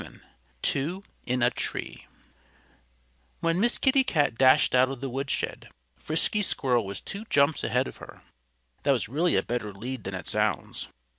VII 0.01 0.19
TWO 0.63 1.03
IN 1.27 1.43
A 1.43 1.51
TREE 1.51 2.07
WHEN 3.41 3.59
Miss 3.59 3.77
Kitty 3.77 4.03
Cat 4.03 4.33
dashed 4.33 4.73
out 4.73 4.89
of 4.89 4.99
the 4.99 5.11
woodshed 5.11 5.69
Frisky 5.95 6.41
Squirrel 6.41 6.87
was 6.87 6.99
two 6.99 7.23
jumps 7.25 7.63
ahead 7.63 7.87
of 7.87 7.97
her. 7.97 8.23
That 8.81 8.93
was 8.93 9.07
really 9.07 9.35
a 9.35 9.43
better 9.43 9.71
lead 9.71 10.05
than 10.05 10.15
it 10.15 10.25
sounds. 10.25 10.87